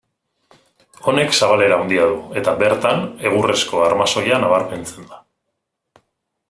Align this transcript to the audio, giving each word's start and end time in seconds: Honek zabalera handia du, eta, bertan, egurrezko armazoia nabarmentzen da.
Honek 1.09 1.35
zabalera 1.39 1.77
handia 1.83 2.07
du, 2.13 2.17
eta, 2.41 2.55
bertan, 2.63 3.05
egurrezko 3.31 3.85
armazoia 3.91 4.43
nabarmentzen 4.47 5.09
da. 5.13 5.25